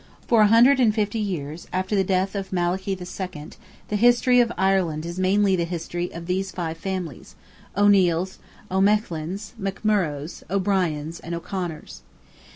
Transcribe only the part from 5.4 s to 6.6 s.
the history of these